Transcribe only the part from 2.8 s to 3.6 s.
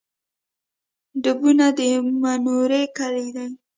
کلی دی